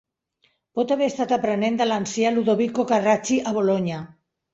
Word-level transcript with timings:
Pot 0.77 0.93
haver 0.95 1.09
estat 1.11 1.33
aprenent 1.35 1.77
de 1.81 1.87
l'ancià 1.89 2.31
Ludovico 2.37 2.87
Carracci 2.93 3.39
a 3.51 3.55
Bolonya. 3.59 4.01